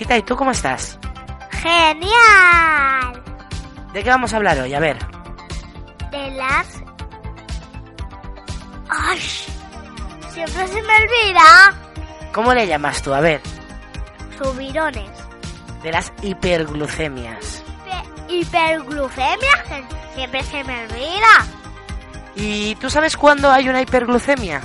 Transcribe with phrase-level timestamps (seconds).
[0.00, 0.98] Princesita, ¿y tú cómo estás?
[1.50, 3.22] Genial.
[3.92, 4.72] ¿De qué vamos a hablar hoy?
[4.74, 4.96] A ver.
[6.10, 6.82] De las...
[8.88, 9.20] ¡Ay!
[10.30, 11.74] Siempre se me olvida.
[12.32, 13.12] ¿Cómo le llamas tú?
[13.12, 13.40] A ver.
[14.42, 15.10] Subirones.
[15.82, 17.62] De las hiperglucemias.
[18.28, 21.46] Hipe- Hiperglucemia, siempre se me olvida.
[22.36, 24.60] ¿Y tú sabes cuándo hay una hiperglucemia?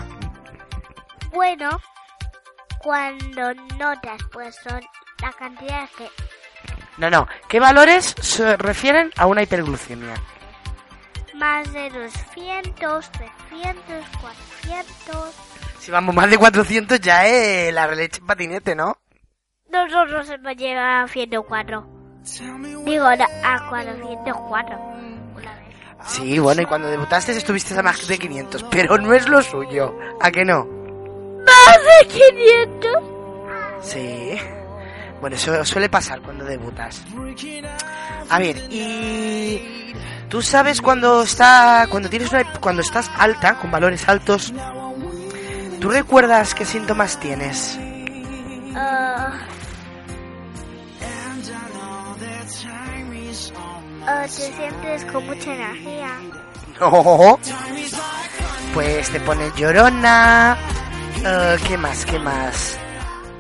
[1.34, 1.70] Bueno,
[2.80, 4.80] cuando notas, pues son
[5.22, 6.10] la cantidad que...
[6.98, 7.28] No, no.
[7.48, 10.16] ¿Qué valores se refieren a una hiperglucemia?
[11.36, 15.36] Más de 200, 300, 400...
[15.80, 18.98] Si vamos más de 400 ya es la leche en patinete, ¿no?
[19.70, 21.88] Nosotros hemos llegado a 104.
[22.86, 24.78] Digo, a a 404.
[24.78, 25.76] Una vez.
[26.08, 29.96] Sí, bueno, y cuando debutaste estuviste a más de 500, pero no es lo suyo.
[30.22, 30.66] ¿A que no?
[31.46, 33.04] ¡Más de 500!
[33.82, 34.40] Sí.
[35.26, 37.02] Bueno, eso suele pasar cuando debutas.
[38.30, 39.60] A ver, y
[40.30, 44.54] tú sabes cuando está cuando tienes una, cuando estás alta con valores altos,
[45.82, 47.80] ¿tú recuerdas qué síntomas tienes?
[48.76, 49.34] Ah.
[54.06, 56.10] Ah, te sientes con mucha energía.
[58.76, 60.56] Pues te pones llorona.
[61.24, 62.06] eh, ¿Qué más?
[62.06, 62.78] ¿Qué más?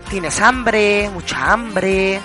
[0.09, 2.21] Tienes hambre, mucha hambre.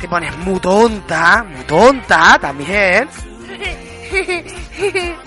[0.00, 3.08] Te pones muy tonta, muy tonta también.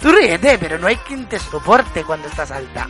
[0.00, 2.86] Tú ríete, pero no hay quien te soporte cuando estás alta.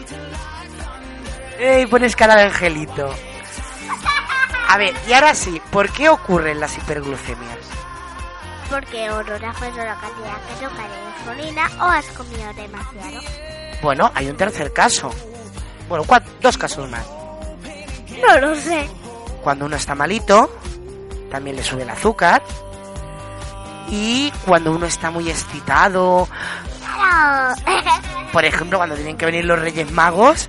[1.58, 3.12] Y pones cara de angelito.
[4.68, 7.58] A ver, y ahora sí, ¿por qué ocurren las hiperglucemias?
[8.70, 13.20] Porque o no has puesto la cantidad que toca de insulina o has comido demasiado.
[13.82, 15.10] Bueno, hay un tercer caso.
[15.88, 16.04] Bueno,
[16.40, 17.19] dos casos más.
[18.22, 18.88] No lo sé.
[19.42, 20.50] Cuando uno está malito,
[21.31, 22.42] también le sube el azúcar.
[23.88, 26.28] Y cuando uno está muy excitado,
[28.32, 30.48] por ejemplo, cuando tienen que venir los Reyes Magos,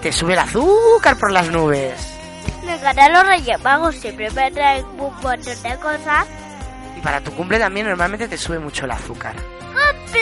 [0.00, 1.94] te sube el azúcar por las nubes.
[2.64, 6.26] Me encantan los Reyes Magos, siempre me traen un montón de cosas.
[6.96, 9.34] Y para tu cumple también normalmente te sube mucho el azúcar.
[9.36, 10.20] ¡Cumple!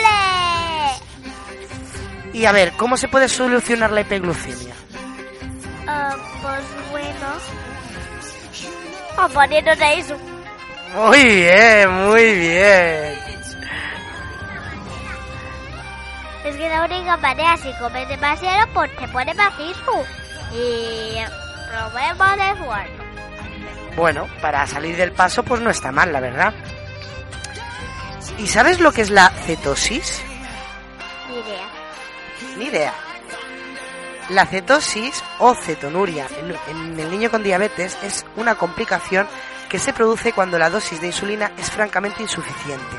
[2.33, 4.75] Y a ver, ¿cómo se puede solucionar la hiperglucemia?
[5.87, 6.15] Ah,
[6.57, 7.27] pues bueno.
[9.17, 10.17] O poniéndote eso.
[10.95, 13.19] Muy bien, muy bien.
[16.45, 20.05] Es que la única manera, si comes demasiado, pues te pone macizo.
[20.53, 21.17] Y
[21.69, 23.03] problema de sueldo.
[23.95, 26.53] Bueno, para salir del paso pues no está mal, la verdad.
[28.37, 30.21] ¿Y sabes lo que es la cetosis?
[31.27, 31.67] Ni idea.
[32.57, 32.93] Ni idea.
[34.29, 36.27] La cetosis o cetonuria
[36.67, 39.25] en, el niño con diabetes es una complicación
[39.69, 42.97] que se produce cuando la dosis de insulina es francamente insuficiente.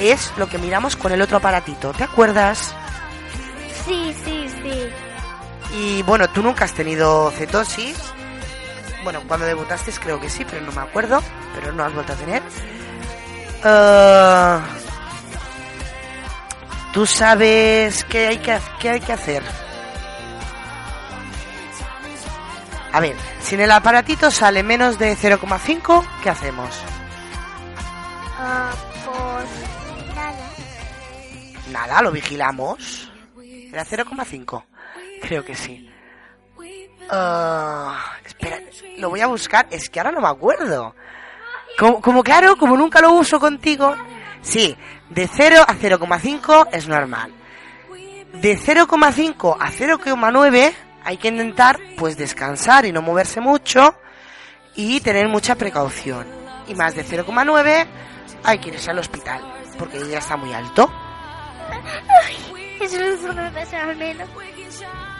[0.00, 2.74] Es lo que miramos con el otro aparatito, ¿te acuerdas?
[3.86, 4.88] Sí, sí, sí.
[5.76, 7.96] Y bueno, tú nunca has tenido cetosis.
[9.02, 11.22] Bueno, cuando debutaste creo que sí, pero no me acuerdo.
[11.54, 12.42] Pero no has vuelto a tener.
[13.62, 14.60] Ah,
[16.92, 19.63] ¿Tú sabes qué hay que, qué hay que hacer?
[22.94, 26.70] A ver, si en el aparatito sale menos de 0,5, ¿qué hacemos?
[28.38, 28.70] Ah,
[29.04, 30.50] pues nada.
[31.72, 33.10] Nada, lo vigilamos.
[33.72, 34.64] ¿Era 0,5?
[35.20, 35.90] Creo que sí.
[37.10, 38.60] Ah, espera,
[38.98, 39.66] lo voy a buscar.
[39.72, 40.94] Es que ahora no me acuerdo.
[41.76, 43.92] Como, como claro, como nunca lo uso contigo.
[44.40, 44.76] Sí,
[45.10, 47.32] de 0 a 0,5 es normal.
[48.34, 50.74] De 0,5 a 0,9
[51.04, 53.94] hay que intentar pues descansar y no moverse mucho
[54.74, 56.26] y tener mucha precaución.
[56.66, 57.86] Y más de 0,9
[58.42, 59.40] hay que irse al hospital
[59.78, 60.90] porque ya está muy alto.
[62.80, 64.28] Eso es lo que pasa al menos.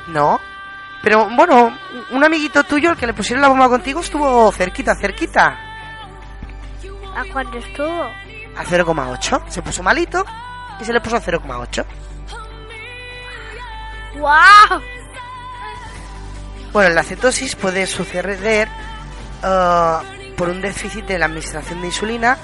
[0.09, 0.41] No.
[1.03, 1.77] Pero bueno,
[2.13, 5.59] un amiguito tuyo, el que le pusieron la bomba contigo, estuvo cerquita, cerquita.
[7.15, 8.05] ¿A cuándo estuvo?
[8.57, 9.49] A 0,8.
[9.49, 10.25] Se puso malito
[10.81, 11.85] y se le puso a 0,8.
[14.19, 14.81] ¡Wow!
[16.75, 18.69] Bueno, la cetosis puede suceder
[19.45, 19.95] eh,
[20.37, 22.37] por un déficit de la administración de insulina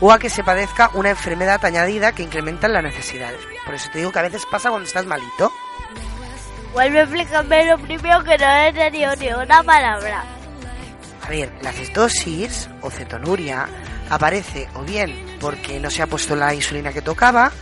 [0.00, 3.38] o a que se padezca una enfermedad añadida que incrementa las necesidades.
[3.64, 5.52] Por eso te digo que a veces pasa cuando estás malito.
[6.72, 10.24] Vuelve a explicarme lo primero que no he entendido ni una palabra.
[11.24, 13.68] A ver, la cetosis o cetonuria
[14.10, 17.52] aparece o bien porque no se ha puesto la insulina que tocaba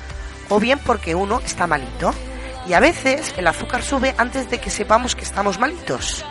[0.49, 2.15] o bien porque uno está malito.
[2.69, 6.25] Y a veces el azúcar sube antes de que sepamos que estamos malitos.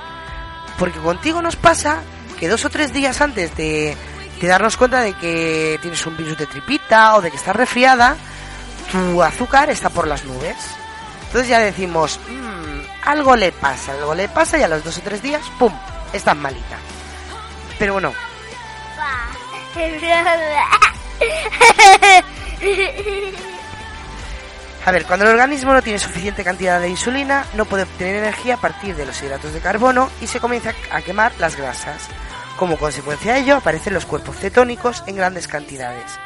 [0.78, 2.02] Porque contigo nos pasa
[2.40, 3.96] que dos o tres días antes de,
[4.42, 8.18] darnos cuenta de que tienes un virus de tripita o de que estás resfriada,
[8.92, 10.58] tu azúcar está por las nubes.
[11.28, 15.02] Entonces ya decimos, "Mm, algo le pasa, algo le pasa y a los dos o
[15.02, 15.74] tres días, ¡pum!,
[16.14, 16.78] estás malita.
[17.80, 18.14] Pero bueno,
[24.86, 28.54] a ver, cuando el organismo no tiene suficiente cantidad de insulina, no puede obtener energía
[28.54, 32.08] a partir de los hidratos de carbono y se comienza a quemar las grasas.
[32.58, 36.20] Como consecuencia de ello, aparecen los cuerpos cetónicos en grandes cantidades.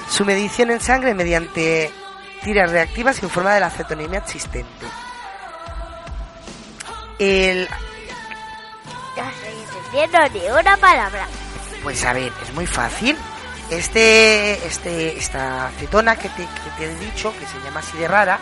[0.10, 1.92] Su medición en sangre mediante
[2.42, 4.88] tiras reactivas informa de la cetonemia existente.
[7.22, 7.68] El,
[9.16, 9.54] No estoy
[10.02, 11.28] entendiendo ni una palabra.
[11.84, 13.16] pues a ver, es muy fácil.
[13.70, 18.08] Este, este, esta cetona que te, que te he dicho, que se llama así de
[18.08, 18.40] rara,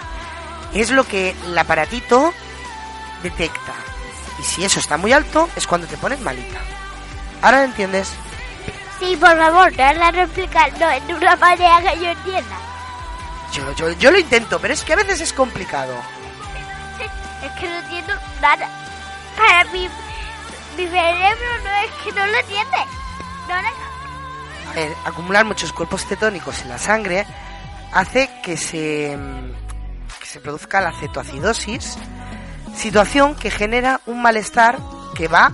[0.73, 2.33] es lo que el aparatito
[3.21, 3.73] detecta.
[4.39, 6.59] Y si eso está muy alto, es cuando te pones malita.
[7.41, 8.13] ¿Ahora lo entiendes?
[8.97, 12.57] Sí, por favor, no la explicando en una manera que yo entienda.
[13.51, 15.93] Yo, yo, yo lo intento, pero es que a veces es complicado.
[17.43, 18.67] Es que no entiendo nada.
[19.37, 19.87] Para mí,
[20.77, 22.77] mi cerebro no es que no lo entiende.
[23.47, 23.69] No, no.
[24.69, 27.25] A ver, acumular muchos cuerpos cetónicos en la sangre
[27.93, 29.17] hace que se,
[30.19, 31.97] que se produzca la cetoacidosis,
[32.75, 34.77] situación que genera un malestar
[35.15, 35.51] que va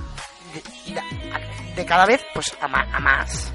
[0.54, 3.52] de, de- de cada vez pues a, ma- a más.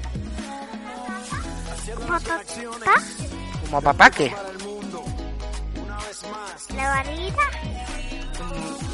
[2.07, 2.41] ¿Papá?
[3.65, 4.33] Como a papá que...
[6.75, 7.41] ¿La barriguita?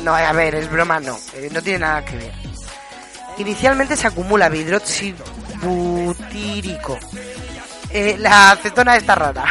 [0.04, 1.18] No, a ver, es broma, no.
[1.34, 2.32] eh, no tiene nada que ver.
[3.38, 6.98] Inicialmente se acumula hidroxibutírico.
[7.90, 9.46] Eh, la acetona está rara.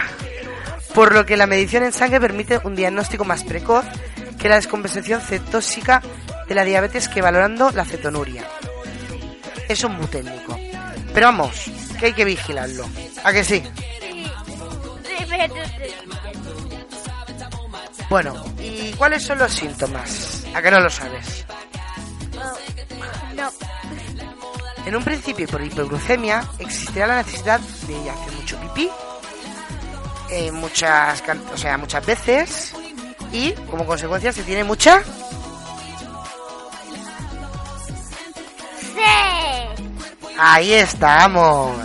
[0.94, 3.84] Por lo que la medición en sangre permite un diagnóstico más precoz
[4.38, 6.02] que la descompensación cetóxica
[6.48, 8.44] de la diabetes que valorando la cetonuria.
[9.68, 10.58] Eso es muy técnico.
[11.12, 11.64] Pero vamos,
[11.98, 12.88] que hay que vigilarlo.
[13.24, 13.62] ¿A que sí?
[18.16, 20.46] Bueno, ¿y cuáles son los síntomas?
[20.54, 21.44] ¿A que no lo sabes?
[23.34, 23.50] No.
[24.86, 28.90] En un principio, por hipoglucemia, existirá la necesidad de hacer mucho pipí,
[30.30, 31.22] eh, muchas,
[31.52, 32.72] o sea, muchas veces,
[33.32, 35.02] y como consecuencia se tiene mucha.
[38.80, 39.84] Sí.
[40.38, 41.76] Ahí estamos.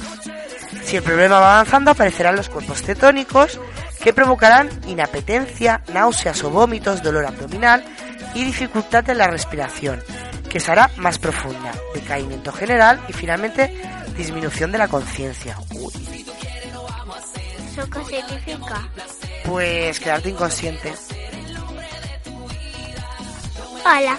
[0.86, 3.60] Si el problema va avanzando, aparecerán los cuerpos cetónicos
[4.02, 7.84] que provocarán inapetencia, náuseas o vómitos, dolor abdominal
[8.34, 10.04] y dificultad en la respiración,
[10.50, 13.74] que será más profunda, decaimiento general y finalmente
[14.18, 15.58] disminución de la conciencia.
[17.72, 18.90] ¿Eso qué significa?
[19.46, 20.94] Pues quedarte inconsciente.
[23.86, 24.18] Hola.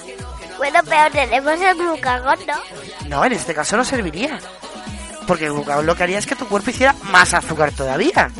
[0.58, 3.08] Bueno, pero tenemos el glucagón, ¿no?
[3.08, 4.38] No, en este caso no serviría.
[5.26, 8.30] Porque el glucagón lo que haría es que tu cuerpo hiciera más azúcar todavía.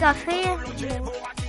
[0.00, 0.42] Café.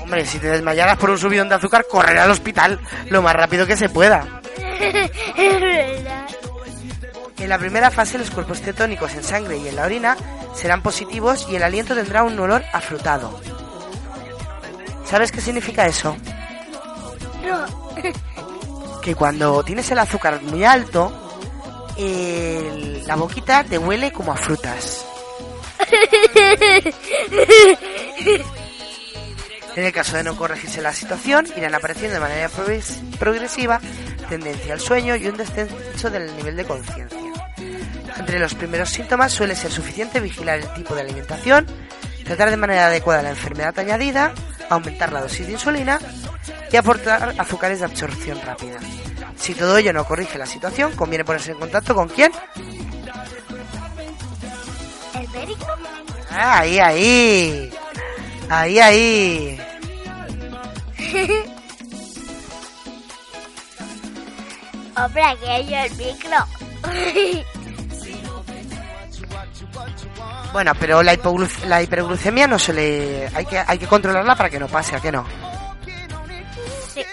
[0.01, 2.79] Hombre, si te desmayaras por un subidón de azúcar, correr al hospital
[3.09, 4.41] lo más rápido que se pueda.
[5.37, 6.25] es verdad.
[7.39, 10.15] En la primera fase, los cuerpos cetónicos en sangre y en la orina
[10.53, 13.39] serán positivos y el aliento tendrá un olor afrutado.
[15.05, 16.15] ¿Sabes qué significa eso?
[17.43, 19.01] No.
[19.01, 21.11] Que cuando tienes el azúcar muy alto,
[21.97, 25.05] el- la boquita te huele como a frutas.
[29.75, 33.79] En el caso de no corregirse la situación, irán apareciendo de manera progres- progresiva
[34.27, 37.17] tendencia al sueño y un descenso del nivel de conciencia.
[38.17, 41.65] Entre los primeros síntomas suele ser suficiente vigilar el tipo de alimentación,
[42.25, 44.33] tratar de manera adecuada la enfermedad añadida,
[44.69, 45.99] aumentar la dosis de insulina
[46.71, 48.77] y aportar azúcares de absorción rápida.
[49.37, 52.31] Si todo ello no corrige la situación, conviene ponerse en contacto con quién?
[55.15, 55.65] ¿El médico?
[56.29, 57.70] Ah, ahí, ahí.
[58.51, 59.57] Ahí, ahí.
[64.97, 66.37] Hombre, aquí hay el micro.
[70.51, 71.17] Bueno, pero la,
[71.65, 73.29] la hiperglucemia no se le...
[73.33, 75.25] Hay que, hay que controlarla para que no pase, ¿a qué no?
[76.93, 77.05] sí.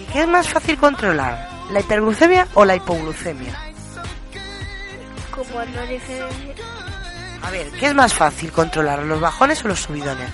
[0.00, 1.48] ¿Y qué es más fácil controlar?
[1.72, 3.52] ¿La hiperglucemia o la hipoglucemia?
[5.34, 6.75] Como no diferencia.
[7.46, 9.04] A ver, ¿qué es más fácil controlar?
[9.04, 10.30] ¿Los bajones o los subidones?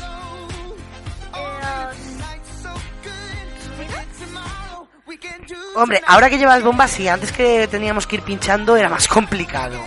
[5.74, 9.78] Hombre, ahora que llevas bombas, sí, antes que teníamos que ir pinchando era más complicado.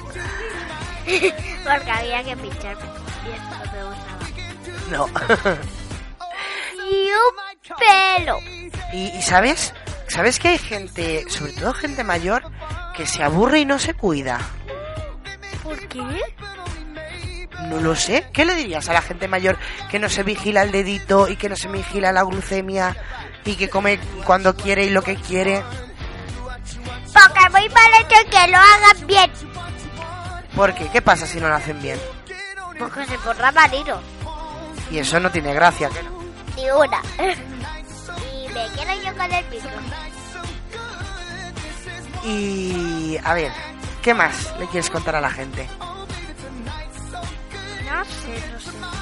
[1.06, 2.78] Porque había que pinchar.
[4.92, 5.08] No.
[6.88, 8.38] Y un pelo.
[8.94, 9.74] ¿Y, y sabes?
[10.08, 12.44] ¿Sabes que hay gente, sobre todo gente mayor,
[12.96, 14.40] que se aburre y no se cuida?
[15.64, 16.22] ¿Por qué?
[17.68, 18.28] No lo sé.
[18.32, 19.58] ¿Qué le dirías a la gente mayor
[19.90, 22.96] que no se vigila el dedito y que no se vigila la glucemia
[23.44, 25.64] y que come cuando quiere y lo que quiere?
[27.14, 29.32] Porque muy mal hecho que lo hagan bien.
[30.56, 30.90] ¿Por qué?
[30.90, 32.00] ¿Qué pasa si no lo hacen bien?
[32.78, 34.00] Porque se pondrá marino.
[34.92, 35.90] Y eso no tiene gracia.
[35.90, 36.22] ¿qué no?
[36.56, 37.02] Ni una.
[38.32, 39.70] Y me quedo yo con el micro.
[42.24, 43.52] Y a ver,
[44.02, 45.68] ¿qué más le quieres contar a la gente?
[47.96, 48.96] No sé, no sé, no sé.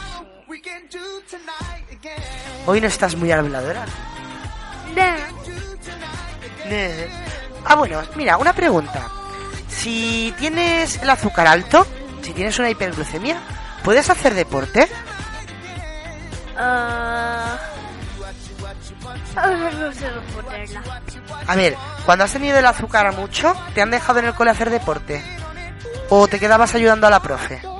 [2.67, 3.85] Hoy no estás muy habladora.
[4.95, 6.69] No.
[6.69, 7.07] Ne.
[7.65, 9.09] Ah, bueno, mira, una pregunta.
[9.67, 11.87] Si tienes el azúcar alto,
[12.21, 13.41] si tienes una hiperglucemia,
[13.83, 14.87] ¿puedes hacer deporte?
[16.55, 17.57] Ah.
[19.35, 20.83] No ponerla.
[21.47, 24.69] A ver, cuando has tenido el azúcar mucho, ¿te han dejado en el cole hacer
[24.69, 25.23] deporte?
[26.09, 27.72] ¿O te quedabas ayudando a la profe?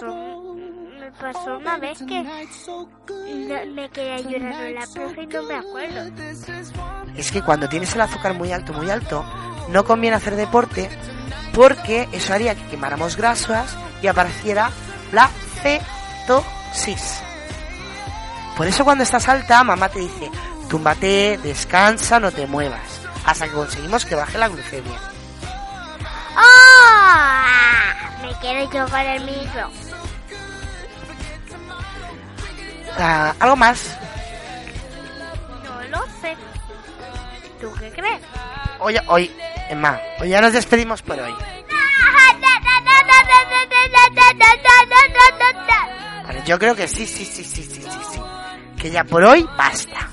[0.00, 0.44] Son-
[1.00, 5.54] Me pasó una vez que no- me quedé llorando en la profe y no me
[5.54, 6.10] acuerdo.
[7.16, 9.24] Es que cuando tienes el azúcar muy alto, muy alto,
[9.68, 10.88] no conviene hacer deporte
[11.52, 14.70] porque eso haría que quemáramos grasas y apareciera
[15.12, 15.28] la
[15.62, 17.20] cetosis.
[18.56, 20.30] Por eso cuando estás alta, mamá te dice,
[20.68, 24.98] túmbate, descansa, no te muevas, hasta que conseguimos que baje la glucemia.
[26.36, 27.93] ¡Oh!
[28.24, 29.70] Me quedo yo con el micro.
[32.98, 33.98] Ah, ¿Algo más?
[35.64, 36.36] No lo sé.
[37.60, 38.22] ¿Tú qué crees?
[38.78, 39.30] Hoy, hoy,
[39.68, 41.34] Emma, hoy ya nos despedimos por hoy.
[46.46, 48.20] Yo creo que sí, sí, sí, sí, sí, sí, sí.
[48.78, 50.10] Que ya por hoy basta.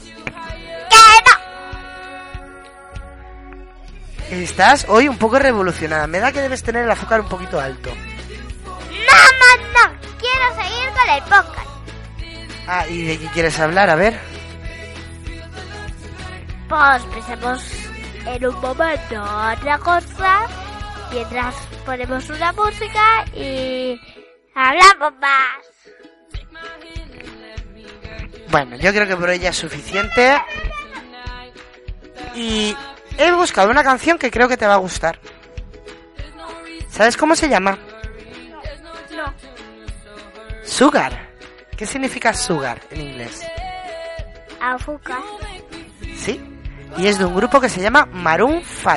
[4.31, 6.07] Estás hoy un poco revolucionada.
[6.07, 7.89] Me da que debes tener el azúcar un poquito alto.
[7.89, 9.99] ¡No, no, no!
[10.17, 11.69] Quiero seguir con el podcast.
[12.65, 13.89] Ah, ¿y de qué quieres hablar?
[13.89, 14.17] A ver.
[16.69, 17.61] Pues pensemos
[18.25, 20.47] en un momento otra cosa
[21.11, 21.53] mientras
[21.85, 23.99] ponemos una música y
[24.55, 25.71] hablamos más.
[28.49, 30.41] Bueno, yo creo que por hoy ya es suficiente.
[32.33, 32.73] Y
[33.27, 35.19] he buscado una canción que creo que te va a gustar.
[36.89, 37.77] ¿Sabes cómo se llama?
[39.15, 39.33] No.
[40.63, 41.29] Sugar.
[41.77, 43.41] ¿Qué significa sugar en inglés?
[44.61, 45.19] Azúcar.
[46.15, 46.39] ¿Sí?
[46.97, 48.91] Y es de un grupo que se llama Maroon 5.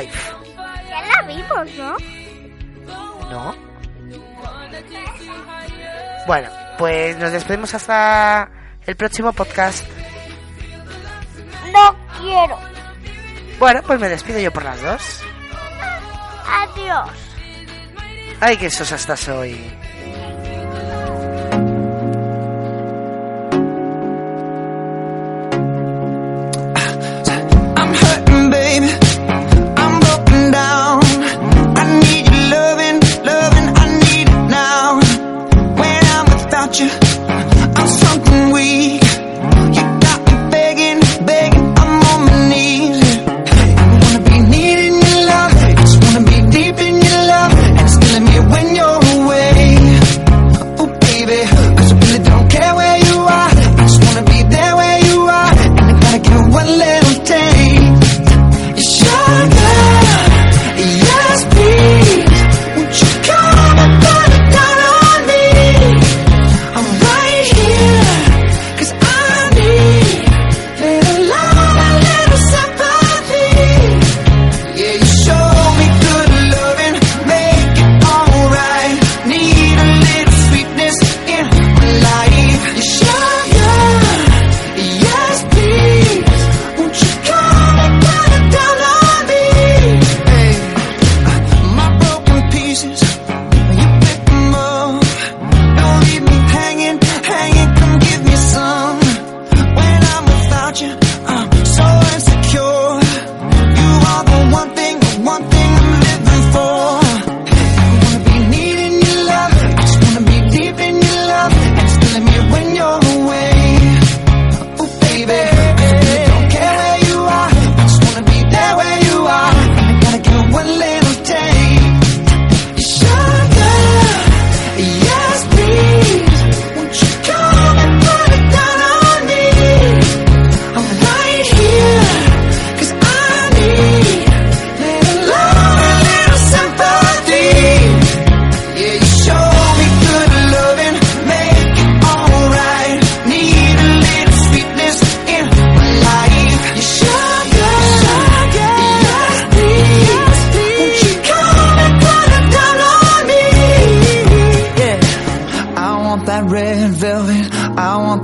[0.89, 1.97] Ya la vimos, ¿no?
[3.31, 3.55] ¿No?
[6.27, 8.51] Bueno, pues nos despedimos hasta
[8.87, 9.87] el próximo podcast.
[11.73, 12.74] No quiero.
[13.59, 15.21] Bueno, pues me despido yo por las dos.
[16.47, 17.11] Adiós.
[18.41, 19.59] Ay, qué sosa estás hoy.